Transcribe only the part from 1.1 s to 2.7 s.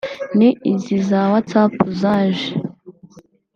whatsapp zaje